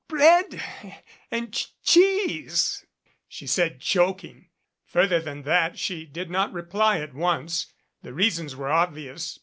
[0.11, 0.95] "Or their b bread
[1.29, 2.87] and ch cheese!"
[3.27, 4.49] she said, choking.
[4.87, 7.67] Further than that she did not reply at once.
[8.01, 9.37] The reasons were obvious.